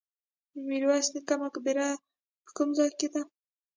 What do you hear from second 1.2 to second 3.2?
مقبره په کوم ځای کې